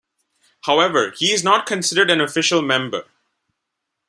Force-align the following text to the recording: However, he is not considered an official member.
However, 0.61 1.13
he 1.15 1.31
is 1.31 1.43
not 1.43 1.67
considered 1.67 2.09
an 2.09 2.21
official 2.21 2.63
member. 2.63 3.05